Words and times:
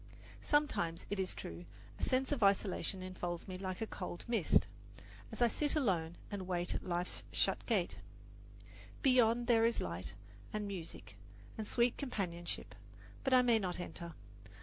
Sometimes, 0.41 1.05
it 1.11 1.19
is 1.19 1.35
true, 1.35 1.63
a 1.99 2.03
sense 2.03 2.31
of 2.31 2.41
isolation 2.41 3.03
enfolds 3.03 3.47
me 3.47 3.55
like 3.55 3.81
a 3.81 3.85
cold 3.85 4.25
mist 4.27 4.65
as 5.31 5.43
I 5.43 5.47
sit 5.47 5.75
alone 5.75 6.15
and 6.31 6.47
wait 6.47 6.73
at 6.73 6.83
life's 6.83 7.21
shut 7.31 7.63
gate. 7.67 7.99
Beyond 9.03 9.45
there 9.45 9.63
is 9.63 9.79
light, 9.79 10.15
and 10.51 10.67
music, 10.67 11.17
and 11.55 11.67
sweet 11.67 11.97
companionship; 11.99 12.73
but 13.23 13.31
I 13.31 13.43
may 13.43 13.59
not 13.59 13.79
enter. 13.79 14.15